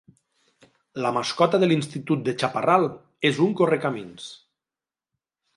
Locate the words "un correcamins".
3.49-4.31